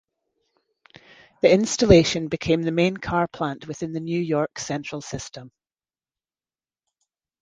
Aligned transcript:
The 1.43 1.53
installation 1.53 2.27
became 2.27 2.63
the 2.63 2.71
main 2.71 2.97
car 2.97 3.27
plant 3.27 3.67
within 3.67 3.93
the 3.93 3.99
New 3.99 4.19
York 4.19 4.57
Central 4.57 4.99
system. 4.99 5.51